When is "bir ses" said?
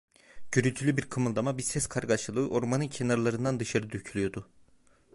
1.57-1.87